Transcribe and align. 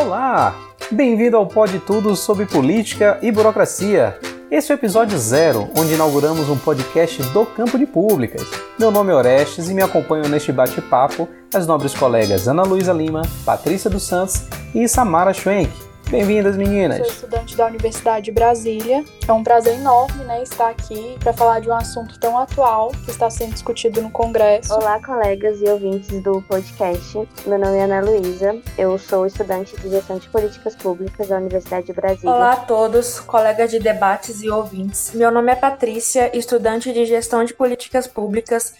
Olá! 0.00 0.54
Bem-vindo 0.90 1.36
ao 1.36 1.46
Pode 1.46 1.78
Tudo 1.78 2.16
sobre 2.16 2.46
política 2.46 3.18
e 3.20 3.30
burocracia. 3.30 4.18
Esse 4.50 4.72
é 4.72 4.74
o 4.74 4.78
episódio 4.78 5.18
zero, 5.18 5.68
onde 5.76 5.92
inauguramos 5.92 6.48
um 6.48 6.56
podcast 6.56 7.22
do 7.34 7.44
campo 7.44 7.78
de 7.78 7.84
públicas. 7.84 8.42
Meu 8.78 8.90
nome 8.90 9.12
é 9.12 9.14
Orestes 9.14 9.68
e 9.68 9.74
me 9.74 9.82
acompanham 9.82 10.26
neste 10.26 10.50
bate-papo 10.52 11.28
as 11.52 11.66
nobres 11.66 11.92
colegas 11.92 12.48
Ana 12.48 12.62
Luísa 12.62 12.94
Lima, 12.94 13.20
Patrícia 13.44 13.90
dos 13.90 14.04
Santos 14.04 14.44
e 14.74 14.88
Samara 14.88 15.34
Schwenk. 15.34 15.70
Bem-vindas, 16.10 16.56
meninas. 16.56 16.98
Sou 16.98 17.06
estudante 17.06 17.56
da 17.56 17.66
Universidade 17.66 18.24
de 18.24 18.32
Brasília. 18.32 19.04
É 19.28 19.32
um 19.32 19.44
prazer 19.44 19.74
enorme, 19.76 20.24
né, 20.24 20.42
estar 20.42 20.68
aqui 20.68 21.16
para 21.20 21.32
falar 21.32 21.60
de 21.60 21.68
um 21.68 21.72
assunto 21.72 22.18
tão 22.18 22.36
atual 22.36 22.90
que 23.04 23.12
está 23.12 23.30
sendo 23.30 23.52
discutido 23.52 24.02
no 24.02 24.10
Congresso. 24.10 24.74
Olá, 24.74 25.00
colegas 25.00 25.60
e 25.60 25.68
ouvintes 25.68 26.20
do 26.20 26.42
podcast. 26.42 27.16
Meu 27.46 27.60
nome 27.60 27.76
é 27.76 27.84
Ana 27.84 28.00
Luísa. 28.00 28.60
Eu 28.76 28.98
sou 28.98 29.24
estudante 29.24 29.76
de 29.76 29.88
Gestão 29.88 30.18
de 30.18 30.28
Políticas 30.28 30.74
Públicas 30.74 31.28
da 31.28 31.36
Universidade 31.36 31.86
de 31.86 31.92
Brasília. 31.92 32.34
Olá 32.34 32.52
a 32.54 32.56
todos, 32.56 33.20
colegas 33.20 33.70
de 33.70 33.78
debates 33.78 34.42
e 34.42 34.50
ouvintes. 34.50 35.12
Meu 35.14 35.30
nome 35.30 35.52
é 35.52 35.54
Patrícia, 35.54 36.36
estudante 36.36 36.92
de 36.92 37.04
Gestão 37.04 37.44
de 37.44 37.54
Políticas 37.54 38.08
Públicas 38.08 38.74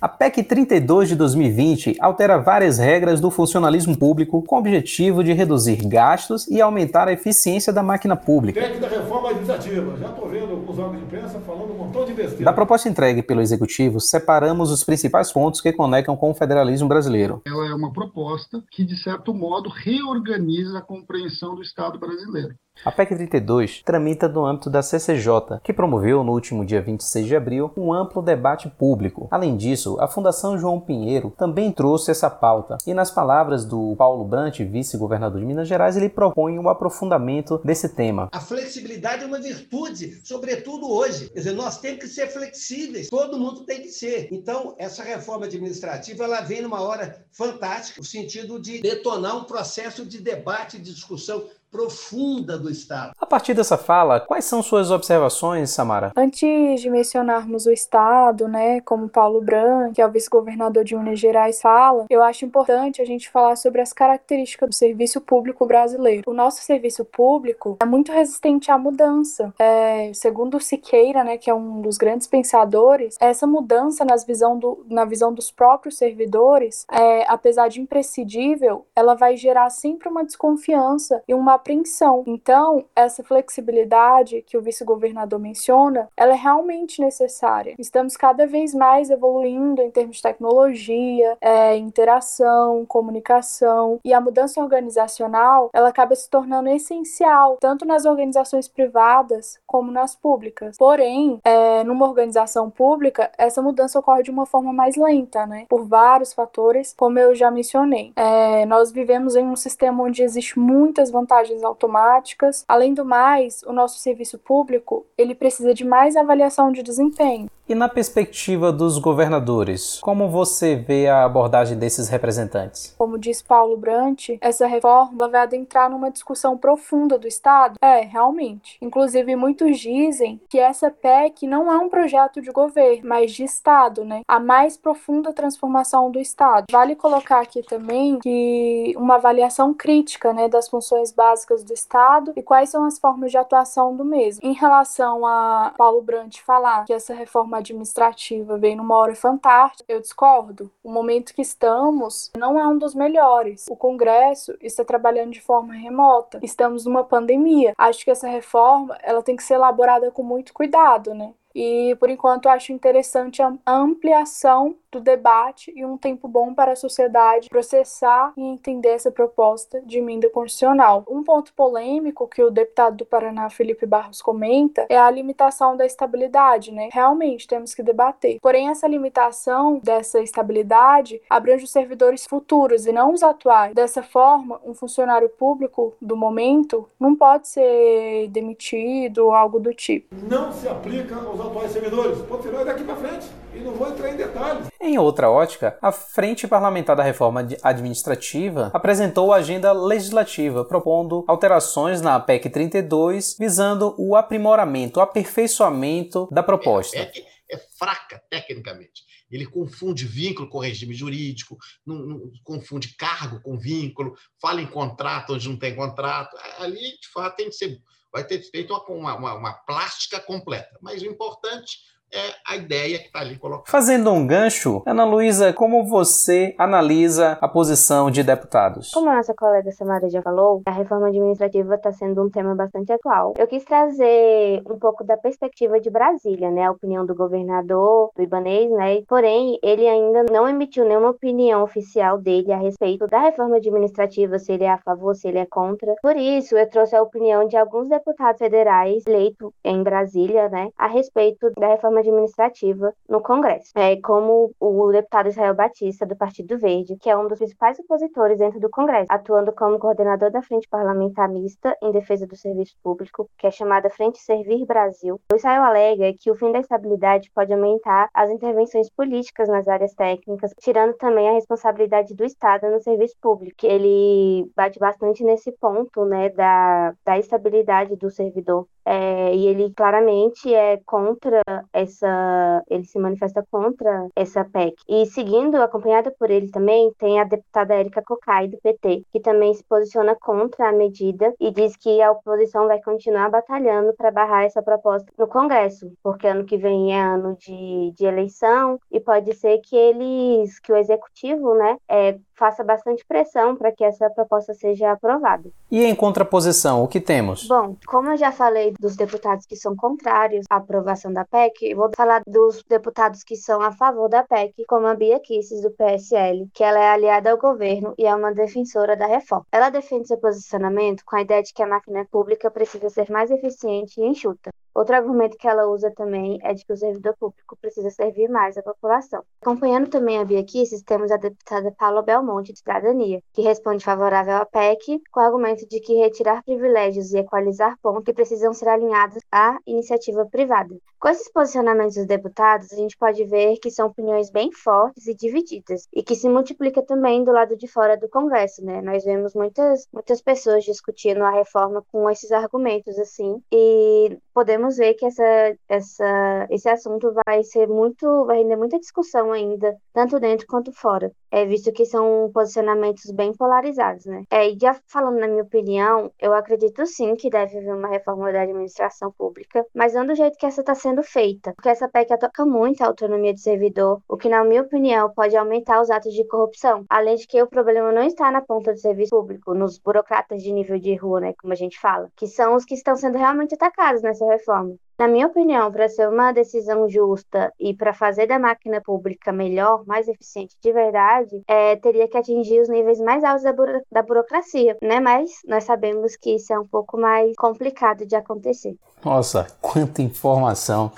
a 0.00 0.08
PEC 0.08 0.44
32 0.44 1.08
de 1.08 1.16
2020 1.16 1.96
altera 1.98 2.38
várias 2.38 2.78
regras 2.78 3.20
do 3.20 3.32
funcionalismo 3.32 3.98
público 3.98 4.40
com 4.42 4.54
o 4.54 4.58
objetivo 4.60 5.24
de 5.24 5.32
reduzir 5.32 5.76
gastos 5.88 6.46
e 6.46 6.60
aumentar 6.60 7.08
a 7.08 7.12
eficiência 7.12 7.72
da 7.72 7.82
máquina 7.82 8.14
pública. 8.14 8.60
PEC 8.60 8.78
da 8.78 8.86
reforma 8.86 9.30
administrativa. 9.30 9.96
Já 9.96 10.06
estou 10.06 10.28
vendo 10.28 10.52
alguns 10.52 10.78
órgãos 10.78 10.98
de 10.98 11.04
imprensa 11.04 11.40
falando 11.40 11.72
um 11.72 11.78
montão 11.78 12.04
de 12.04 12.12
besteira. 12.12 12.44
Da 12.44 12.52
proposta 12.52 12.88
entregue 12.88 13.24
pelo 13.24 13.40
Executivo, 13.40 14.00
separamos 14.00 14.70
os 14.70 14.84
principais 14.84 15.32
pontos 15.32 15.60
que 15.60 15.72
conectam 15.72 16.16
com 16.16 16.30
o 16.30 16.34
federalismo 16.34 16.88
brasileiro. 16.88 17.42
Ela 17.44 17.66
é 17.66 17.74
uma 17.74 17.92
proposta 17.92 18.62
que, 18.70 18.84
de 18.84 18.96
certo 19.02 19.34
modo, 19.34 19.68
reorganiza 19.68 20.78
a 20.78 20.82
compreensão 20.82 21.56
do 21.56 21.62
Estado 21.62 21.98
brasileiro. 21.98 22.54
A 22.84 22.92
PEC 22.92 23.16
32 23.16 23.82
tramita 23.82 24.28
no 24.28 24.46
âmbito 24.46 24.70
da 24.70 24.82
CCJ, 24.82 25.58
que 25.64 25.72
promoveu 25.72 26.22
no 26.22 26.30
último 26.30 26.64
dia 26.64 26.80
26 26.80 27.26
de 27.26 27.34
abril 27.34 27.72
um 27.76 27.92
amplo 27.92 28.22
debate 28.22 28.68
público. 28.68 29.26
Além 29.32 29.56
disso, 29.56 29.87
a 30.00 30.08
Fundação 30.08 30.58
João 30.58 30.80
Pinheiro 30.80 31.32
também 31.36 31.72
trouxe 31.72 32.10
essa 32.10 32.28
pauta. 32.28 32.78
E 32.86 32.92
nas 32.92 33.10
palavras 33.10 33.64
do 33.64 33.94
Paulo 33.96 34.24
Brant, 34.24 34.58
vice-governador 34.60 35.40
de 35.40 35.46
Minas 35.46 35.68
Gerais, 35.68 35.96
ele 35.96 36.08
propõe 36.08 36.58
um 36.58 36.68
aprofundamento 36.68 37.60
desse 37.64 37.88
tema. 37.90 38.28
A 38.32 38.40
flexibilidade 38.40 39.24
é 39.24 39.26
uma 39.26 39.40
virtude, 39.40 40.20
sobretudo 40.24 40.90
hoje. 40.90 41.30
Quer 41.30 41.38
dizer, 41.38 41.52
nós 41.52 41.78
temos 41.78 42.00
que 42.00 42.08
ser 42.08 42.28
flexíveis, 42.28 43.08
todo 43.08 43.38
mundo 43.38 43.64
tem 43.64 43.82
que 43.82 43.88
ser. 43.88 44.28
Então, 44.32 44.74
essa 44.78 45.02
reforma 45.02 45.46
administrativa 45.46 46.24
ela 46.24 46.40
vem 46.40 46.62
numa 46.62 46.80
hora 46.80 47.24
fantástica, 47.32 48.00
no 48.00 48.06
sentido 48.06 48.60
de 48.60 48.80
detonar 48.80 49.36
um 49.36 49.44
processo 49.44 50.04
de 50.04 50.20
debate, 50.20 50.78
de 50.78 50.92
discussão 50.92 51.44
profunda 51.70 52.58
do 52.58 52.70
Estado. 52.70 53.12
A 53.18 53.26
partir 53.26 53.54
dessa 53.54 53.76
fala, 53.76 54.20
quais 54.20 54.44
são 54.44 54.62
suas 54.62 54.90
observações, 54.90 55.70
Samara? 55.70 56.12
Antes 56.16 56.80
de 56.80 56.88
mencionarmos 56.88 57.66
o 57.66 57.72
Estado, 57.72 58.48
né, 58.48 58.80
como 58.82 59.08
Paulo 59.08 59.40
Branco, 59.40 59.94
que 59.94 60.00
é 60.00 60.06
o 60.06 60.10
vice-governador 60.10 60.84
de 60.84 60.96
Minas 60.96 61.18
Gerais, 61.18 61.60
fala, 61.60 62.06
eu 62.08 62.22
acho 62.22 62.44
importante 62.44 63.02
a 63.02 63.04
gente 63.04 63.28
falar 63.28 63.56
sobre 63.56 63.80
as 63.80 63.92
características 63.92 64.68
do 64.68 64.74
serviço 64.74 65.20
público 65.20 65.66
brasileiro. 65.66 66.22
O 66.26 66.34
nosso 66.34 66.62
serviço 66.62 67.04
público 67.04 67.76
é 67.80 67.84
muito 67.84 68.12
resistente 68.12 68.70
à 68.70 68.78
mudança. 68.78 69.52
É, 69.58 70.12
segundo 70.14 70.60
Siqueira, 70.60 71.24
né, 71.24 71.36
que 71.36 71.50
é 71.50 71.54
um 71.54 71.80
dos 71.80 71.98
grandes 71.98 72.26
pensadores, 72.26 73.16
essa 73.20 73.46
mudança 73.46 74.04
nas 74.04 74.24
visão 74.24 74.58
do, 74.58 74.84
na 74.88 75.04
visão 75.04 75.32
dos 75.32 75.50
próprios 75.50 75.96
servidores, 75.96 76.86
é, 76.90 77.24
apesar 77.28 77.68
de 77.68 77.80
imprescindível, 77.80 78.86
ela 78.94 79.14
vai 79.14 79.36
gerar 79.36 79.70
sempre 79.70 80.08
uma 80.08 80.24
desconfiança 80.24 81.22
e 81.26 81.34
uma 81.34 81.57
apreensão. 81.58 82.24
Então, 82.26 82.84
essa 82.94 83.22
flexibilidade 83.22 84.42
que 84.46 84.56
o 84.56 84.62
vice-governador 84.62 85.38
menciona, 85.38 86.08
ela 86.16 86.32
é 86.32 86.36
realmente 86.36 87.00
necessária. 87.00 87.74
Estamos 87.78 88.16
cada 88.16 88.46
vez 88.46 88.74
mais 88.74 89.10
evoluindo 89.10 89.82
em 89.82 89.90
termos 89.90 90.16
de 90.16 90.22
tecnologia, 90.22 91.36
é, 91.40 91.76
interação, 91.76 92.84
comunicação 92.86 94.00
e 94.04 94.12
a 94.12 94.20
mudança 94.20 94.60
organizacional, 94.60 95.70
ela 95.72 95.88
acaba 95.88 96.14
se 96.14 96.28
tornando 96.28 96.68
essencial 96.68 97.58
tanto 97.60 97.84
nas 97.84 98.04
organizações 98.04 98.68
privadas 98.68 99.58
como 99.66 99.90
nas 99.90 100.14
públicas. 100.14 100.76
Porém, 100.76 101.40
é, 101.44 101.84
numa 101.84 102.06
organização 102.06 102.70
pública, 102.70 103.30
essa 103.36 103.62
mudança 103.62 103.98
ocorre 103.98 104.22
de 104.22 104.30
uma 104.30 104.46
forma 104.46 104.72
mais 104.72 104.96
lenta, 104.96 105.46
né? 105.46 105.66
Por 105.68 105.84
vários 105.86 106.32
fatores, 106.32 106.94
como 106.96 107.18
eu 107.18 107.34
já 107.34 107.50
mencionei. 107.50 108.12
É, 108.16 108.64
nós 108.66 108.90
vivemos 108.90 109.36
em 109.36 109.46
um 109.46 109.56
sistema 109.56 110.04
onde 110.04 110.22
existe 110.22 110.58
muitas 110.58 111.10
vantagens 111.10 111.47
automáticas. 111.62 112.64
Além 112.68 112.94
do 112.94 113.04
mais, 113.04 113.62
o 113.64 113.72
nosso 113.72 113.98
serviço 113.98 114.38
público, 114.38 115.06
ele 115.16 115.34
precisa 115.34 115.74
de 115.74 115.84
mais 115.84 116.16
avaliação 116.16 116.72
de 116.72 116.82
desempenho. 116.82 117.48
E 117.68 117.74
na 117.74 117.86
perspectiva 117.86 118.72
dos 118.72 118.96
governadores, 118.96 120.00
como 120.00 120.26
você 120.26 120.74
vê 120.74 121.06
a 121.06 121.24
abordagem 121.24 121.76
desses 121.76 122.08
representantes? 122.08 122.94
Como 122.96 123.18
diz 123.18 123.42
Paulo 123.42 123.76
Brant, 123.76 124.30
essa 124.40 124.66
reforma 124.66 125.28
vai 125.28 125.42
adentrar 125.42 125.90
numa 125.90 126.10
discussão 126.10 126.56
profunda 126.56 127.18
do 127.18 127.28
Estado? 127.28 127.74
É, 127.82 128.00
realmente. 128.00 128.78
Inclusive, 128.80 129.36
muitos 129.36 129.78
dizem 129.78 130.40
que 130.48 130.58
essa 130.58 130.90
PEC 130.90 131.46
não 131.46 131.70
é 131.70 131.76
um 131.76 131.90
projeto 131.90 132.40
de 132.40 132.50
governo, 132.50 133.06
mas 133.06 133.32
de 133.32 133.44
Estado, 133.44 134.02
né? 134.02 134.22
A 134.26 134.40
mais 134.40 134.78
profunda 134.78 135.30
transformação 135.34 136.10
do 136.10 136.18
Estado. 136.18 136.64
Vale 136.72 136.96
colocar 136.96 137.40
aqui 137.42 137.60
também 137.60 138.18
que 138.20 138.94
uma 138.96 139.16
avaliação 139.16 139.74
crítica, 139.74 140.32
né, 140.32 140.48
das 140.48 140.70
funções 140.70 141.12
básicas 141.12 141.37
do 141.46 141.72
Estado 141.72 142.32
e 142.36 142.42
quais 142.42 142.70
são 142.70 142.84
as 142.84 142.98
formas 142.98 143.30
de 143.30 143.38
atuação 143.38 143.94
do 143.94 144.04
mesmo. 144.04 144.46
Em 144.46 144.52
relação 144.52 145.26
a 145.26 145.72
Paulo 145.76 146.02
Brant 146.02 146.38
falar 146.40 146.84
que 146.84 146.92
essa 146.92 147.14
reforma 147.14 147.58
administrativa 147.58 148.56
vem 148.58 148.76
numa 148.76 148.96
hora 148.96 149.14
fantástica, 149.14 149.92
eu 149.92 150.00
discordo. 150.00 150.70
O 150.82 150.90
momento 150.90 151.34
que 151.34 151.42
estamos 151.42 152.30
não 152.36 152.58
é 152.58 152.66
um 152.66 152.78
dos 152.78 152.94
melhores. 152.94 153.66
O 153.68 153.76
Congresso 153.76 154.56
está 154.60 154.84
trabalhando 154.84 155.32
de 155.32 155.40
forma 155.40 155.74
remota. 155.74 156.38
Estamos 156.42 156.84
numa 156.84 157.04
pandemia. 157.04 157.74
Acho 157.76 158.04
que 158.04 158.10
essa 158.10 158.28
reforma 158.28 158.96
ela 159.02 159.22
tem 159.22 159.36
que 159.36 159.42
ser 159.42 159.54
elaborada 159.54 160.10
com 160.10 160.22
muito 160.22 160.52
cuidado, 160.52 161.14
né? 161.14 161.32
E 161.54 161.96
por 161.98 162.08
enquanto 162.08 162.48
acho 162.48 162.72
interessante 162.72 163.42
a 163.42 163.52
ampliação 163.66 164.76
do 164.90 165.00
debate 165.00 165.72
e 165.74 165.84
um 165.84 165.96
tempo 165.96 166.26
bom 166.26 166.54
para 166.54 166.72
a 166.72 166.76
sociedade 166.76 167.48
processar 167.48 168.32
e 168.36 168.42
entender 168.42 168.88
essa 168.88 169.10
proposta 169.10 169.80
de 169.82 169.98
emenda 169.98 170.28
constitucional. 170.30 171.04
Um 171.08 171.22
ponto 171.22 171.52
polêmico 171.52 172.26
que 172.26 172.42
o 172.42 172.50
deputado 172.50 172.96
do 172.96 173.06
Paraná, 173.06 173.50
Felipe 173.50 173.86
Barros, 173.86 174.22
comenta 174.22 174.86
é 174.88 174.96
a 174.96 175.10
limitação 175.10 175.76
da 175.76 175.84
estabilidade, 175.84 176.72
né? 176.72 176.88
Realmente 176.92 177.46
temos 177.46 177.74
que 177.74 177.82
debater. 177.82 178.38
Porém, 178.40 178.68
essa 178.68 178.88
limitação 178.88 179.78
dessa 179.82 180.20
estabilidade 180.20 181.20
abrange 181.28 181.64
os 181.64 181.70
servidores 181.70 182.26
futuros 182.26 182.86
e 182.86 182.92
não 182.92 183.12
os 183.12 183.22
atuais. 183.22 183.74
Dessa 183.74 184.02
forma, 184.02 184.60
um 184.64 184.74
funcionário 184.74 185.28
público 185.28 185.94
do 186.00 186.16
momento 186.16 186.88
não 186.98 187.14
pode 187.14 187.48
ser 187.48 188.28
demitido 188.28 189.26
ou 189.26 189.34
algo 189.34 189.60
do 189.60 189.74
tipo. 189.74 190.14
Não 190.28 190.52
se 190.52 190.68
aplica 190.68 191.14
aos 191.16 191.40
atuais 191.40 191.72
servidores. 191.72 192.20
Pode 192.22 192.42
ser 192.42 192.64
daqui 192.64 192.84
para 192.84 192.96
frente 192.96 193.26
e 193.58 193.64
não 193.64 193.74
vou 193.74 193.88
entrar 193.88 194.10
em 194.10 194.16
detalhes. 194.16 194.68
Em 194.80 194.98
outra 194.98 195.28
ótica, 195.30 195.76
a 195.82 195.90
Frente 195.90 196.46
Parlamentar 196.46 196.96
da 196.96 197.02
Reforma 197.02 197.46
Administrativa 197.62 198.70
apresentou 198.72 199.32
a 199.32 199.36
agenda 199.36 199.72
legislativa 199.72 200.64
propondo 200.64 201.24
alterações 201.26 202.00
na 202.00 202.18
PEC 202.20 202.48
32 202.48 203.36
visando 203.38 203.94
o 203.98 204.14
aprimoramento, 204.14 205.00
o 205.00 205.02
aperfeiçoamento 205.02 206.28
da 206.30 206.42
proposta. 206.42 207.00
A 207.00 207.06
PEC 207.06 207.24
é 207.50 207.58
fraca 207.78 208.22
tecnicamente. 208.30 209.08
Ele 209.30 209.44
confunde 209.44 210.06
vínculo 210.06 210.48
com 210.48 210.58
regime 210.58 210.94
jurídico, 210.94 211.58
não, 211.84 211.96
não, 211.96 212.32
confunde 212.42 212.94
cargo 212.96 213.42
com 213.42 213.58
vínculo, 213.58 214.16
fala 214.40 214.62
em 214.62 214.66
contrato 214.66 215.34
onde 215.34 215.48
não 215.48 215.58
tem 215.58 215.74
contrato. 215.74 216.34
Ali, 216.58 216.98
de 216.98 217.08
fato, 217.12 217.36
tem 217.36 217.46
que 217.50 217.54
ser, 217.54 217.78
vai 218.10 218.24
ter 218.24 218.40
feito 218.50 218.72
uma, 218.88 219.16
uma, 219.16 219.34
uma 219.34 219.52
plástica 219.52 220.18
completa. 220.18 220.78
Mas 220.80 221.02
o 221.02 221.06
importante 221.06 221.76
é 222.12 222.32
a 222.46 222.56
ideia 222.56 222.98
que 222.98 223.06
está 223.06 223.20
ali 223.20 223.36
colocada. 223.36 223.70
Fazendo 223.70 224.10
um 224.10 224.26
gancho, 224.26 224.82
Ana 224.86 225.04
Luísa, 225.04 225.52
como 225.52 225.84
você 225.84 226.54
analisa 226.58 227.38
a 227.40 227.48
posição 227.48 228.10
de 228.10 228.22
deputados? 228.22 228.90
Como 228.92 229.10
a 229.10 229.16
nossa 229.16 229.34
colega 229.34 229.70
Samara 229.72 230.08
já 230.08 230.22
falou, 230.22 230.62
a 230.66 230.70
reforma 230.70 231.08
administrativa 231.08 231.74
está 231.74 231.92
sendo 231.92 232.22
um 232.22 232.30
tema 232.30 232.54
bastante 232.54 232.92
atual. 232.92 233.34
Eu 233.36 233.46
quis 233.46 233.64
trazer 233.64 234.62
um 234.68 234.78
pouco 234.78 235.04
da 235.04 235.16
perspectiva 235.16 235.80
de 235.80 235.90
Brasília, 235.90 236.50
né, 236.50 236.64
a 236.64 236.70
opinião 236.70 237.04
do 237.04 237.14
governador, 237.14 238.10
do 238.16 238.22
Ibanês, 238.22 238.70
né, 238.70 239.02
porém, 239.06 239.58
ele 239.62 239.86
ainda 239.86 240.24
não 240.30 240.48
emitiu 240.48 240.84
nenhuma 240.84 241.10
opinião 241.10 241.62
oficial 241.62 242.18
dele 242.18 242.52
a 242.52 242.58
respeito 242.58 243.06
da 243.06 243.20
reforma 243.20 243.56
administrativa, 243.56 244.38
se 244.38 244.52
ele 244.52 244.64
é 244.64 244.70
a 244.70 244.78
favor, 244.78 245.14
se 245.14 245.28
ele 245.28 245.38
é 245.38 245.46
contra. 245.46 245.94
Por 246.02 246.16
isso, 246.16 246.56
eu 246.56 246.68
trouxe 246.68 246.96
a 246.96 247.02
opinião 247.02 247.46
de 247.46 247.56
alguns 247.56 247.88
deputados 247.88 248.38
federais 248.38 249.04
eleitos 249.06 249.50
em 249.64 249.82
Brasília, 249.82 250.48
né, 250.48 250.70
a 250.78 250.86
respeito 250.86 251.50
da 251.58 251.68
reforma 251.68 251.97
reforma 251.98 252.00
administrativa 252.00 252.94
no 253.08 253.20
Congresso, 253.20 253.72
é, 253.74 253.96
como 254.00 254.52
o 254.60 254.90
deputado 254.90 255.28
Israel 255.28 255.54
Batista, 255.54 256.06
do 256.06 256.16
Partido 256.16 256.58
Verde, 256.58 256.96
que 256.96 257.10
é 257.10 257.16
um 257.16 257.28
dos 257.28 257.38
principais 257.38 257.78
opositores 257.78 258.38
dentro 258.38 258.60
do 258.60 258.70
Congresso, 258.70 259.06
atuando 259.10 259.52
como 259.52 259.78
coordenador 259.78 260.30
da 260.30 260.42
Frente 260.42 260.68
Parlamentar 260.68 261.28
Mista 261.28 261.76
em 261.82 261.90
Defesa 261.92 262.26
do 262.26 262.36
Serviço 262.36 262.76
Público, 262.82 263.28
que 263.36 263.46
é 263.46 263.50
chamada 263.50 263.90
Frente 263.90 264.18
Servir 264.18 264.64
Brasil. 264.66 265.20
O 265.32 265.36
Israel 265.36 265.62
alega 265.62 266.12
que 266.18 266.30
o 266.30 266.34
fim 266.34 266.52
da 266.52 266.60
estabilidade 266.60 267.30
pode 267.34 267.52
aumentar 267.52 268.08
as 268.14 268.30
intervenções 268.30 268.90
políticas 268.90 269.48
nas 269.48 269.66
áreas 269.68 269.94
técnicas, 269.94 270.52
tirando 270.60 270.94
também 270.94 271.28
a 271.28 271.32
responsabilidade 271.32 272.14
do 272.14 272.24
Estado 272.24 272.70
no 272.70 272.80
serviço 272.80 273.14
público. 273.20 273.56
Ele 273.62 274.50
bate 274.56 274.78
bastante 274.78 275.24
nesse 275.24 275.52
ponto, 275.52 276.04
né, 276.04 276.28
da, 276.30 276.94
da 277.04 277.18
estabilidade 277.18 277.96
do 277.96 278.10
servidor. 278.10 278.66
É, 278.84 279.34
e 279.34 279.46
ele 279.46 279.70
claramente 279.74 280.52
é 280.54 280.78
contra 280.86 281.42
essa, 281.88 282.62
ele 282.68 282.84
se 282.84 282.98
manifesta 282.98 283.44
contra 283.50 284.08
essa 284.14 284.44
PEC. 284.44 284.76
E 284.88 285.06
seguindo, 285.06 285.56
acompanhada 285.56 286.14
por 286.18 286.30
ele 286.30 286.50
também, 286.50 286.92
tem 286.98 287.20
a 287.20 287.24
deputada 287.24 287.74
Érica 287.74 288.02
Cocai, 288.02 288.48
do 288.48 288.58
PT, 288.58 289.04
que 289.12 289.20
também 289.20 289.52
se 289.54 289.64
posiciona 289.64 290.14
contra 290.14 290.68
a 290.68 290.72
medida 290.72 291.34
e 291.40 291.50
diz 291.50 291.76
que 291.76 292.00
a 292.00 292.12
oposição 292.12 292.66
vai 292.66 292.80
continuar 292.80 293.30
batalhando 293.30 293.92
para 293.94 294.10
barrar 294.10 294.44
essa 294.44 294.62
proposta 294.62 295.10
no 295.18 295.26
Congresso, 295.26 295.92
porque 296.02 296.26
ano 296.26 296.44
que 296.44 296.56
vem 296.56 296.94
é 296.94 297.00
ano 297.00 297.36
de, 297.36 297.92
de 297.96 298.04
eleição 298.04 298.78
e 298.90 299.00
pode 299.00 299.34
ser 299.34 299.58
que 299.58 299.76
eles, 299.76 300.58
que 300.60 300.72
o 300.72 300.76
executivo, 300.76 301.54
né, 301.54 301.76
é, 301.88 302.18
faça 302.38 302.62
bastante 302.62 303.04
pressão 303.06 303.56
para 303.56 303.72
que 303.72 303.84
essa 303.84 304.08
proposta 304.10 304.54
seja 304.54 304.92
aprovada. 304.92 305.50
E 305.70 305.84
em 305.84 305.94
contraposição, 305.94 306.84
o 306.84 306.88
que 306.88 307.00
temos? 307.00 307.46
Bom, 307.48 307.76
como 307.86 308.10
eu 308.10 308.16
já 308.16 308.30
falei 308.30 308.72
dos 308.78 308.96
deputados 308.96 309.44
que 309.44 309.56
são 309.56 309.74
contrários 309.74 310.46
à 310.48 310.56
aprovação 310.56 311.12
da 311.12 311.24
PEC, 311.24 311.74
vou 311.78 311.90
falar 311.96 312.22
dos 312.26 312.64
deputados 312.64 313.22
que 313.22 313.36
são 313.36 313.62
a 313.62 313.70
favor 313.70 314.08
da 314.08 314.24
PEC, 314.24 314.64
como 314.66 314.86
a 314.86 314.94
Bia 314.94 315.20
Kisses, 315.20 315.62
do 315.62 315.70
PSL, 315.70 316.48
que 316.52 316.64
ela 316.64 316.80
é 316.80 316.90
aliada 316.90 317.30
ao 317.30 317.38
governo 317.38 317.94
e 317.96 318.04
é 318.04 318.14
uma 318.14 318.34
defensora 318.34 318.96
da 318.96 319.06
reforma. 319.06 319.46
Ela 319.52 319.70
defende 319.70 320.08
seu 320.08 320.18
posicionamento 320.18 321.04
com 321.04 321.16
a 321.16 321.22
ideia 321.22 321.42
de 321.42 321.54
que 321.54 321.62
a 321.62 321.66
máquina 321.66 322.04
pública 322.10 322.50
precisa 322.50 322.90
ser 322.90 323.08
mais 323.10 323.30
eficiente 323.30 324.00
e 324.00 324.04
enxuta. 324.04 324.50
Outro 324.74 324.94
argumento 324.94 325.36
que 325.36 325.48
ela 325.48 325.66
usa 325.66 325.90
também 325.90 326.38
é 326.40 326.54
de 326.54 326.64
que 326.64 326.72
o 326.72 326.76
servidor 326.76 327.16
público 327.18 327.56
precisa 327.60 327.90
servir 327.90 328.28
mais 328.28 328.56
à 328.56 328.62
população. 328.62 329.24
Acompanhando 329.42 329.88
também 329.88 330.18
a 330.18 330.24
Bia 330.24 330.44
Kisses, 330.44 330.82
temos 330.82 331.10
a 331.10 331.16
deputada 331.16 331.74
Paula 331.76 332.00
Belmonte, 332.00 332.52
de 332.52 332.60
Cidadania, 332.60 333.20
que 333.32 333.42
responde 333.42 333.84
favorável 333.84 334.36
à 334.36 334.46
PEC, 334.46 335.00
com 335.10 335.18
o 335.18 335.22
argumento 335.24 335.66
de 335.66 335.80
que 335.80 335.94
retirar 335.94 336.44
privilégios 336.44 337.12
e 337.12 337.18
equalizar 337.18 337.76
pontos 337.82 338.04
que 338.04 338.12
precisam 338.12 338.52
ser 338.52 338.68
alinhados 338.68 339.18
à 339.32 339.58
iniciativa 339.66 340.24
privada. 340.26 340.76
Com 341.00 341.08
esses 341.08 341.30
posicionamentos 341.30 341.94
dos 341.94 342.06
deputados, 342.06 342.72
a 342.72 342.76
gente 342.76 342.96
pode 342.96 343.24
ver 343.24 343.56
que 343.58 343.70
são 343.70 343.86
opiniões 343.86 344.30
bem 344.30 344.50
fortes 344.50 345.06
e 345.06 345.14
divididas, 345.14 345.86
e 345.94 346.02
que 346.02 346.16
se 346.16 346.28
multiplica 346.28 346.82
também 346.82 347.22
do 347.22 347.30
lado 347.30 347.56
de 347.56 347.68
fora 347.68 347.96
do 347.96 348.08
Congresso, 348.08 348.64
né? 348.64 348.82
Nós 348.82 349.04
vemos 349.04 349.32
muitas, 349.32 349.86
muitas 349.92 350.20
pessoas 350.20 350.64
discutindo 350.64 351.22
a 351.22 351.30
reforma 351.30 351.84
com 351.92 352.10
esses 352.10 352.32
argumentos, 352.32 352.98
assim, 352.98 353.40
e 353.52 354.18
podemos 354.34 354.76
ver 354.76 354.94
que 354.94 355.06
essa, 355.06 355.56
essa, 355.68 356.46
esse 356.50 356.68
assunto 356.68 357.14
vai 357.24 357.44
ser 357.44 357.68
muito, 357.68 358.24
vai 358.26 358.38
render 358.38 358.56
muita 358.56 358.80
discussão 358.80 359.30
ainda, 359.30 359.76
tanto 359.92 360.18
dentro 360.18 360.48
quanto 360.48 360.72
fora, 360.72 361.12
é, 361.30 361.44
visto 361.44 361.72
que 361.72 361.84
são 361.84 362.30
posicionamentos 362.32 363.10
bem 363.10 363.32
polarizados, 363.32 364.06
né? 364.06 364.24
É, 364.30 364.50
e 364.50 364.58
já 364.60 364.74
falando 364.86 365.18
na 365.18 365.28
minha 365.28 365.42
opinião, 365.42 366.10
eu 366.18 366.32
acredito 366.32 366.86
sim 366.86 367.14
que 367.16 367.30
deve 367.30 367.58
haver 367.58 367.74
uma 367.74 367.88
reforma 367.88 368.32
da 368.32 368.42
administração 368.42 369.12
pública, 369.12 369.64
mas 369.74 369.94
não 369.94 370.06
do 370.06 370.14
jeito 370.14 370.38
que 370.38 370.46
essa 370.46 370.60
está 370.60 370.74
sendo 370.74 371.02
feita, 371.02 371.52
porque 371.54 371.68
essa 371.68 371.88
PEC 371.88 372.12
ataca 372.12 372.44
muito 372.44 372.82
a 372.82 372.86
autonomia 372.86 373.32
do 373.32 373.40
servidor, 373.40 374.00
o 374.08 374.16
que, 374.16 374.28
na 374.28 374.44
minha 374.44 374.62
opinião, 374.62 375.12
pode 375.14 375.36
aumentar 375.36 375.80
os 375.80 375.90
atos 375.90 376.12
de 376.12 376.26
corrupção. 376.26 376.84
Além 376.88 377.16
de 377.16 377.26
que 377.26 377.42
o 377.42 377.46
problema 377.46 377.92
não 377.92 378.02
está 378.02 378.30
na 378.30 378.40
ponta 378.40 378.72
do 378.72 378.78
serviço 378.78 379.10
público, 379.10 379.54
nos 379.54 379.78
burocratas 379.78 380.42
de 380.42 380.52
nível 380.52 380.78
de 380.78 380.94
rua, 380.96 381.20
né, 381.20 381.34
como 381.40 381.52
a 381.52 381.56
gente 381.56 381.78
fala, 381.78 382.10
que 382.16 382.26
são 382.26 382.54
os 382.54 382.64
que 382.64 382.74
estão 382.74 382.96
sendo 382.96 383.18
realmente 383.18 383.54
atacados 383.54 384.02
nessa 384.02 384.26
reforma. 384.26 384.76
Na 384.98 385.06
minha 385.06 385.28
opinião, 385.28 385.70
para 385.70 385.88
ser 385.88 386.08
uma 386.08 386.32
decisão 386.32 386.88
justa 386.88 387.52
e 387.60 387.72
para 387.72 387.94
fazer 387.94 388.26
da 388.26 388.36
máquina 388.36 388.80
pública 388.80 389.30
melhor, 389.30 389.84
mais 389.86 390.08
eficiente 390.08 390.56
de 390.60 390.72
verdade, 390.72 391.40
é, 391.46 391.76
teria 391.76 392.08
que 392.08 392.16
atingir 392.16 392.60
os 392.60 392.68
níveis 392.68 392.98
mais 392.98 393.22
altos 393.22 393.44
da, 393.44 393.52
buro 393.52 393.80
da 393.92 394.02
burocracia, 394.02 394.76
né? 394.82 394.98
Mas 394.98 395.30
nós 395.46 395.62
sabemos 395.62 396.16
que 396.16 396.34
isso 396.34 396.52
é 396.52 396.58
um 396.58 396.66
pouco 396.66 396.98
mais 396.98 397.32
complicado 397.36 398.04
de 398.04 398.16
acontecer. 398.16 398.74
Nossa, 399.04 399.46
quanta 399.60 400.02
informação! 400.02 400.90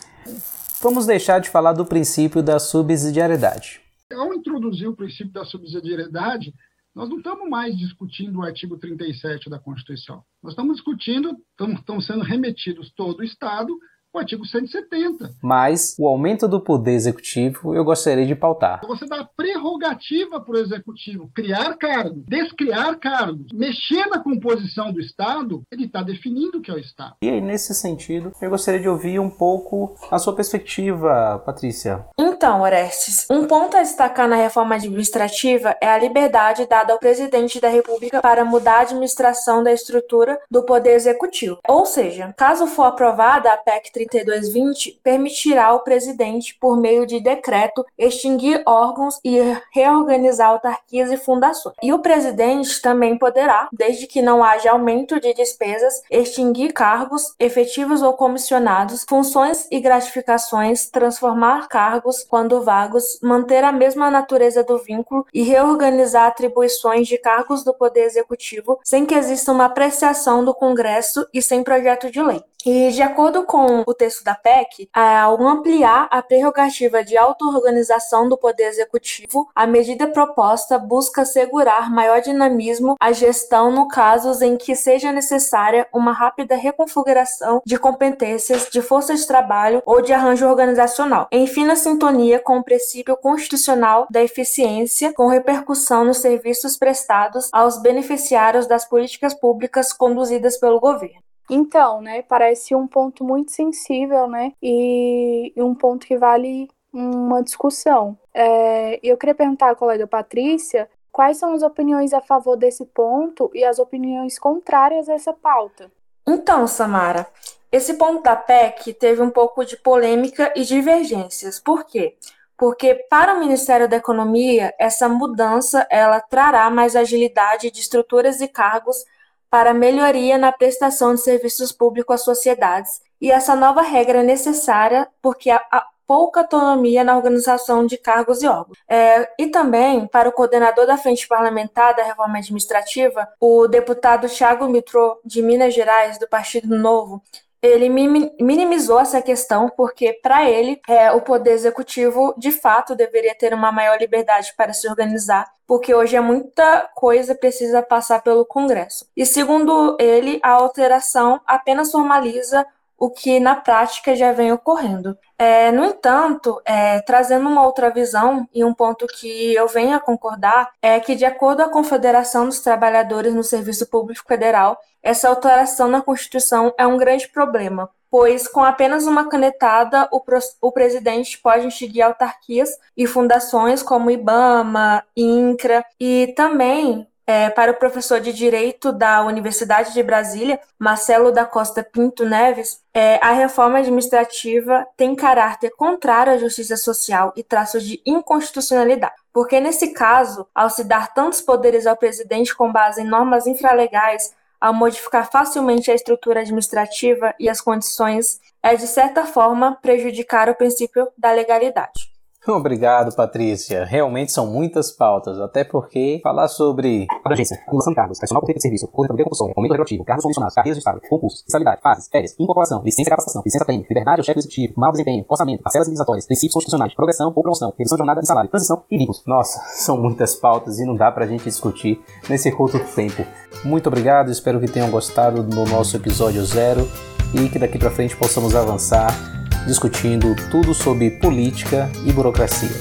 Vamos 0.81 1.05
deixar 1.05 1.38
de 1.38 1.50
falar 1.50 1.75
do 1.75 1.85
princípio 1.85 2.43
da 2.43 2.58
subsidiariedade. 2.58 3.82
Ao 4.11 4.32
introduzir 4.32 4.88
o 4.88 4.97
princípio 4.97 5.31
da 5.31 5.44
subsidiariedade, 5.44 6.55
nós 6.94 7.08
não 7.08 7.19
estamos 7.19 7.48
mais 7.48 7.76
discutindo 7.76 8.38
o 8.38 8.42
artigo 8.42 8.78
37 8.78 9.48
da 9.48 9.58
Constituição. 9.58 10.25
Nós 10.42 10.52
estamos 10.52 10.76
discutindo, 10.76 11.37
estão 11.78 12.00
sendo 12.00 12.22
remetidos 12.22 12.92
todo 12.92 13.20
o 13.20 13.25
Estado 13.25 13.76
o 14.12 14.19
artigo 14.19 14.45
170. 14.45 15.31
Mas 15.43 15.95
o 15.99 16.07
aumento 16.07 16.49
do 16.49 16.61
poder 16.61 16.93
executivo 16.93 17.75
eu 17.75 17.85
gostaria 17.85 18.27
de 18.27 18.35
pautar. 18.35 18.81
Você 18.87 19.07
dá 19.07 19.25
prerrogativa 19.25 20.41
para 20.41 20.55
o 20.55 20.59
executivo 20.59 21.31
criar 21.35 21.77
cargos, 21.77 22.23
descriar 22.27 22.99
cargos, 22.99 23.47
mexer 23.53 24.07
na 24.07 24.19
composição 24.19 24.93
do 24.93 25.01
Estado, 25.01 25.62
ele 25.71 25.85
está 25.85 26.03
definindo 26.03 26.59
o 26.59 26.62
que 26.62 26.71
é 26.71 26.75
o 26.75 26.79
Estado. 26.79 27.15
E 27.23 27.29
aí, 27.29 27.41
nesse 27.41 27.75
sentido, 27.75 28.33
eu 28.41 28.51
gostaria 28.51 28.81
de 28.81 28.89
ouvir 28.89 29.19
um 29.19 29.31
pouco 29.31 29.97
a 30.11 30.19
sua 30.19 30.35
perspectiva, 30.35 31.43
Patrícia. 31.45 32.07
Então, 32.19 32.62
Orestes, 32.62 33.27
um 33.31 33.47
ponto 33.47 33.77
a 33.77 33.83
destacar 33.83 34.29
na 34.29 34.37
reforma 34.37 34.75
administrativa 34.75 35.77
é 35.81 35.89
a 35.89 35.99
liberdade 35.99 36.67
dada 36.67 36.93
ao 36.93 36.99
presidente 36.99 37.61
da 37.61 37.69
República 37.69 38.21
para 38.21 38.45
mudar 38.45 38.79
a 38.79 38.81
administração 38.81 39.62
da 39.62 39.73
estrutura 39.73 40.39
do 40.51 40.65
poder 40.65 40.95
executivo. 40.95 41.59
Ou 41.69 41.87
seja, 41.87 42.35
caso 42.37 42.67
for 42.67 42.85
aprovada 42.85 43.53
a 43.53 43.57
PEC 43.57 43.93
3220 44.06 45.00
permitirá 45.02 45.67
ao 45.67 45.81
presidente, 45.81 46.56
por 46.61 46.76
meio 46.76 47.06
de 47.06 47.20
decreto, 47.20 47.85
extinguir 47.99 48.62
órgãos 48.67 49.19
e 49.25 49.38
reorganizar 49.73 50.49
autarquias 50.49 51.11
e 51.11 51.17
fundações. 51.17 51.76
E 51.82 51.93
o 51.93 51.99
presidente 51.99 52.81
também 52.81 53.19
poderá, 53.19 53.69
desde 53.73 54.06
que 54.06 54.23
não 54.23 54.43
haja 54.43 54.73
aumento 54.73 55.20
de 55.20 55.32
despesas, 55.35 56.02
extinguir 56.11 56.73
cargos 56.73 57.35
efetivos 57.38 58.02
ou 58.02 58.12
comissionados, 58.14 59.05
funções 59.08 59.67
e 59.70 59.81
gratificações, 59.81 60.88
transformar 60.88 61.69
cargos 61.69 62.25
quando 62.25 62.62
vagos, 62.62 63.19
manter 63.23 63.64
a 63.64 63.73
mesma 63.73 64.11
natureza 64.11 64.62
do 64.62 64.79
vínculo 64.79 65.26
e 65.32 65.43
reorganizar 65.43 66.26
atribuições 66.26 67.06
de 67.06 67.19
cargos 67.19 67.64
do 67.64 67.75
Poder 67.75 68.05
Executivo 68.05 68.81
sem 68.85 69.06
que 69.06 69.14
exista 69.14 69.52
uma 69.52 69.67
apreciação 69.67 70.44
do 70.44 70.54
Congresso 70.54 71.26
e 71.33 71.42
sem 71.42 71.62
projeto 71.62 72.11
de 72.11 72.23
lei. 72.23 72.42
E, 72.64 72.90
de 72.90 73.02
acordo 73.02 73.45
com 73.45 73.83
o 73.87 73.95
texto 73.95 74.23
da 74.23 74.35
PEC, 74.35 74.88
ao 74.93 75.43
ampliar 75.47 76.09
a 76.11 76.23
prerrogativa 76.23 77.02
de 77.02 77.17
auto-organização 77.17 78.29
do 78.29 78.37
Poder 78.37 78.64
Executivo, 78.64 79.49
a 79.55 79.67
medida 79.67 80.07
proposta 80.07 80.79
busca 80.79 81.23
assegurar 81.23 81.90
maior 81.90 82.21
dinamismo 82.21 82.97
à 83.00 83.12
gestão 83.12 83.73
no 83.73 83.88
casos 83.88 84.43
em 84.43 84.57
que 84.57 84.75
seja 84.76 85.11
necessária 85.11 85.88
uma 85.93 86.12
rápida 86.12 86.55
reconfiguração 86.55 87.62
de 87.64 87.79
competências, 87.79 88.69
de 88.71 88.83
força 88.83 89.14
de 89.14 89.26
trabalho 89.26 89.83
ou 89.87 90.02
de 90.02 90.12
arranjo 90.12 90.47
organizacional, 90.47 91.29
em 91.33 91.47
fina 91.47 91.76
sintonia 91.76 92.38
com 92.38 92.59
o 92.59 92.64
princípio 92.64 93.17
constitucional 93.17 94.07
da 94.11 94.23
eficiência, 94.23 95.12
com 95.14 95.29
repercussão 95.29 96.05
nos 96.05 96.19
serviços 96.19 96.76
prestados 96.76 97.49
aos 97.52 97.81
beneficiários 97.81 98.67
das 98.67 98.85
políticas 98.85 99.33
públicas 99.33 99.93
conduzidas 99.93 100.59
pelo 100.59 100.79
governo. 100.79 101.29
Então, 101.50 102.00
né, 102.00 102.23
parece 102.23 102.75
um 102.75 102.87
ponto 102.87 103.25
muito 103.25 103.50
sensível, 103.50 104.28
né, 104.28 104.52
e, 104.62 105.52
um 105.57 105.75
ponto 105.75 106.07
que 106.07 106.16
vale 106.16 106.69
uma 106.92 107.42
discussão. 107.42 108.16
É, 108.33 109.00
eu 109.02 109.16
queria 109.16 109.35
perguntar 109.35 109.71
à 109.71 109.75
colega 109.75 110.07
Patrícia 110.07 110.88
quais 111.11 111.37
são 111.37 111.52
as 111.52 111.62
opiniões 111.62 112.12
a 112.12 112.21
favor 112.21 112.57
desse 112.57 112.85
ponto 112.87 113.50
e 113.52 113.64
as 113.64 113.78
opiniões 113.78 114.38
contrárias 114.38 115.09
a 115.09 115.14
essa 115.14 115.33
pauta. 115.33 115.90
Então, 116.26 116.66
Samara, 116.66 117.26
esse 117.73 117.95
ponto 117.95 118.23
da 118.23 118.37
PEC 118.37 118.95
teve 118.95 119.21
um 119.21 119.30
pouco 119.30 119.64
de 119.64 119.76
polêmica 119.76 120.52
e 120.57 120.62
divergências. 120.62 121.59
Por 121.59 121.85
quê? 121.85 122.16
Porque 122.57 122.95
para 123.09 123.35
o 123.35 123.40
Ministério 123.40 123.88
da 123.88 123.97
Economia, 123.97 124.75
essa 124.78 125.09
mudança 125.09 125.87
ela 125.90 126.21
trará 126.21 126.69
mais 126.71 126.95
agilidade 126.95 127.71
de 127.71 127.80
estruturas 127.80 128.40
e 128.40 128.49
cargos 128.49 129.04
para 129.50 129.75
melhoria 129.75 130.38
na 130.38 130.52
prestação 130.52 131.14
de 131.14 131.21
serviços 131.21 131.73
públicos 131.73 132.14
às 132.14 132.25
sociedades, 132.25 133.02
e 133.21 133.30
essa 133.30 133.54
nova 133.57 133.83
regra 133.83 134.21
é 134.21 134.23
necessária 134.23 135.09
porque 135.21 135.50
há 135.50 135.85
pouca 136.07 136.40
autonomia 136.40 137.04
na 137.04 137.16
organização 137.16 137.87
de 137.87 137.97
cargos 137.97 138.42
e 138.42 138.49
órgãos. 138.49 138.76
É, 138.88 139.30
e 139.38 139.47
também, 139.47 140.09
para 140.09 140.28
o 140.28 140.33
coordenador 140.33 140.85
da 140.85 140.97
Frente 140.97 141.28
Parlamentar 141.28 141.95
da 141.95 142.02
Reforma 142.02 142.38
Administrativa, 142.38 143.28
o 143.38 143.69
deputado 143.69 144.28
Thiago 144.28 144.66
Mitrô, 144.69 145.21
de 145.25 145.40
Minas 145.40 145.73
Gerais, 145.73 146.19
do 146.19 146.28
Partido 146.28 146.76
Novo, 146.76 147.23
ele 147.62 147.88
minimizou 147.88 148.99
essa 148.99 149.21
questão 149.21 149.69
porque, 149.69 150.14
para 150.23 150.49
ele, 150.49 150.81
é, 150.88 151.12
o 151.12 151.21
poder 151.21 151.52
executivo 151.52 152.35
de 152.38 152.50
fato 152.50 152.95
deveria 152.95 153.35
ter 153.35 153.52
uma 153.52 153.71
maior 153.71 153.99
liberdade 153.99 154.55
para 154.57 154.73
se 154.73 154.88
organizar, 154.88 155.50
porque 155.67 155.95
hoje 155.95 156.17
é 156.17 156.21
muita 156.21 156.88
coisa 156.95 157.35
precisa 157.35 157.83
passar 157.83 158.23
pelo 158.23 158.47
Congresso. 158.47 159.07
E 159.17 159.26
segundo 159.26 159.97
ele, 160.00 160.40
a 160.43 160.50
alteração 160.50 161.40
apenas 161.47 161.93
formaliza 161.93 162.67
o 163.00 163.11
que 163.11 163.40
na 163.40 163.57
prática 163.57 164.14
já 164.14 164.30
vem 164.30 164.52
ocorrendo. 164.52 165.16
É, 165.38 165.73
no 165.73 165.87
entanto, 165.87 166.61
é, 166.66 167.00
trazendo 167.00 167.49
uma 167.49 167.64
outra 167.64 167.88
visão 167.88 168.47
e 168.54 168.62
um 168.62 168.75
ponto 168.75 169.07
que 169.07 169.54
eu 169.54 169.66
venho 169.66 169.97
a 169.97 170.00
concordar 170.00 170.71
é 170.83 171.00
que, 171.00 171.16
de 171.16 171.25
acordo 171.25 171.62
com 171.64 171.71
a 171.71 171.73
Confederação 171.73 172.45
dos 172.45 172.61
Trabalhadores 172.61 173.35
no 173.35 173.42
Serviço 173.42 173.88
Público 173.88 174.28
Federal, 174.28 174.78
essa 175.02 175.30
alteração 175.30 175.88
na 175.88 176.02
Constituição 176.02 176.75
é 176.76 176.87
um 176.87 176.99
grande 176.99 177.26
problema, 177.26 177.88
pois 178.11 178.47
com 178.47 178.62
apenas 178.62 179.07
uma 179.07 179.30
canetada 179.30 180.07
o, 180.12 180.23
o 180.61 180.71
presidente 180.71 181.38
pode 181.38 181.69
extinguir 181.69 182.02
autarquias 182.02 182.69
e 182.95 183.07
fundações 183.07 183.83
como 183.83 184.11
IBAMA, 184.11 185.02
INCRA 185.16 185.83
e 185.99 186.35
também 186.37 187.09
é, 187.30 187.49
para 187.49 187.70
o 187.70 187.76
professor 187.76 188.20
de 188.20 188.32
Direito 188.32 188.90
da 188.90 189.25
Universidade 189.25 189.94
de 189.94 190.02
Brasília, 190.02 190.58
Marcelo 190.76 191.30
da 191.30 191.44
Costa 191.44 191.80
Pinto 191.80 192.25
Neves, 192.25 192.82
é, 192.92 193.25
a 193.25 193.30
reforma 193.30 193.78
administrativa 193.78 194.84
tem 194.96 195.14
caráter 195.14 195.70
contrário 195.76 196.32
à 196.32 196.37
justiça 196.38 196.76
social 196.76 197.32
e 197.37 197.44
traços 197.44 197.84
de 197.84 198.02
inconstitucionalidade. 198.04 199.14
Porque, 199.32 199.60
nesse 199.60 199.92
caso, 199.92 200.44
ao 200.52 200.68
se 200.68 200.82
dar 200.82 201.14
tantos 201.14 201.40
poderes 201.40 201.87
ao 201.87 201.96
presidente 201.96 202.52
com 202.52 202.72
base 202.72 203.00
em 203.00 203.04
normas 203.06 203.46
infralegais, 203.46 204.34
ao 204.60 204.75
modificar 204.75 205.30
facilmente 205.30 205.88
a 205.88 205.94
estrutura 205.94 206.40
administrativa 206.40 207.32
e 207.38 207.49
as 207.49 207.60
condições, 207.60 208.40
é, 208.60 208.75
de 208.75 208.88
certa 208.88 209.25
forma, 209.25 209.78
prejudicar 209.80 210.49
o 210.49 210.54
princípio 210.56 211.06
da 211.16 211.30
legalidade. 211.30 212.10
Obrigado, 212.57 213.14
Patrícia. 213.14 213.85
Realmente 213.85 214.33
são 214.33 214.47
muitas 214.47 214.90
pautas, 214.90 215.40
até 215.40 215.64
porque 215.64 216.21
falar 216.23 216.49
sobre 216.49 217.07
abrangência, 217.25 217.57
acumulação 217.57 217.92
de 217.92 217.97
cargos, 217.97 218.19
personal 218.19 218.42
por 218.42 218.52
de 218.52 218.61
serviço, 218.61 218.88
cobertura 218.88 219.23
compulsória, 219.23 219.54
aumento 219.57 219.73
relativo, 219.73 220.04
cargos 220.04 220.23
comissionados, 220.23 220.54
carreiras 220.54 220.76
de 220.76 220.80
Estado, 220.80 221.00
concursos, 221.09 221.40
estabilidade, 221.40 221.80
fases, 221.83 222.09
férias, 222.09 222.35
incorporação, 222.38 222.83
licença 222.83 223.11
capacitação, 223.11 223.42
licença 223.45 223.64
técnica, 223.64 223.88
liberdade 223.88 224.21
ao 224.21 224.25
chefe 224.25 224.38
executivo, 224.40 224.75
mau 224.76 224.90
desempenho, 224.90 225.25
orçamento, 225.28 225.62
parcelas 225.62 225.87
indenizatórias, 225.88 226.26
princípios 226.26 226.54
constitucionais, 226.54 226.95
progressão 226.95 227.33
ou 227.35 227.42
promoção, 227.42 227.73
redução 227.76 227.97
de 227.97 228.00
jornada 228.00 228.21
de 228.21 228.26
salário, 228.26 228.50
transição 228.50 228.83
e 228.90 228.99
vínculos. 228.99 229.23
Nossa, 229.26 229.61
são 229.78 229.97
muitas 229.97 230.35
pautas 230.35 230.78
e 230.78 230.85
não 230.85 230.97
dá 230.97 231.11
pra 231.12 231.26
gente 231.26 231.45
discutir 231.45 232.00
nesse 232.28 232.50
curto 232.50 232.78
tempo. 232.95 233.25
Muito 233.64 233.87
obrigado, 233.87 234.30
espero 234.30 234.61
que 234.61 234.69
tenham 234.69 234.90
gostado 234.90 235.42
do 235.42 235.64
nosso 235.66 235.97
episódio 235.97 236.45
zero 236.45 236.88
e 237.35 237.49
que 237.49 237.59
daqui 237.59 237.78
pra 237.78 237.90
frente 237.90 238.16
possamos 238.16 238.57
avançar 238.57 239.39
discutindo 239.67 240.35
tudo 240.50 240.75
sobre 240.75 241.11
política 241.11 241.90
e 242.05 242.12
burocracia. 242.12 242.76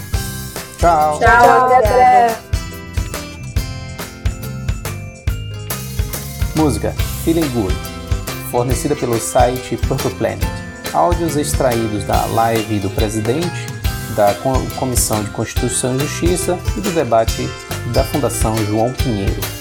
Tchau! 0.78 1.20
Tchau, 1.20 1.66
André! 1.66 2.36
Música 6.56 6.94
Feeling 7.24 7.48
Good, 7.50 7.76
fornecida 8.50 8.96
pelo 8.96 9.20
site 9.20 9.78
Purple 9.78 10.12
Planet. 10.12 10.48
Áudios 10.94 11.36
extraídos 11.36 12.04
da 12.06 12.26
live 12.26 12.80
do 12.80 12.90
presidente, 12.90 13.68
da 14.16 14.34
Comissão 14.78 15.24
de 15.24 15.30
Constituição 15.30 15.96
e 15.96 16.00
Justiça 16.00 16.58
e 16.76 16.82
do 16.82 16.92
debate 16.92 17.48
da 17.94 18.04
Fundação 18.04 18.58
João 18.66 18.92
Pinheiro. 18.94 19.59